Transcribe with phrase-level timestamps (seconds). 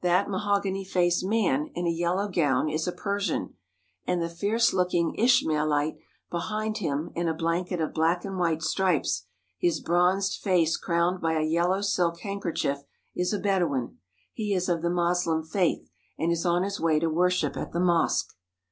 [0.00, 3.54] That mahogany faced man in a yellow gown is a Persian,
[4.08, 5.98] and the fierce looking Ishmaelite
[6.30, 11.34] behind him, in a blanket of black and white stripes, his bronzed face crowned by
[11.34, 12.82] a yellow silk handkerchief,
[13.14, 13.98] is a Bedouin;
[14.32, 15.88] he is of the Moslem faith,
[16.18, 18.34] and is on his way to wor ship at the mosque.